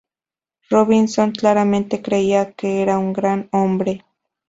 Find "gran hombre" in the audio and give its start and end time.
3.13-4.03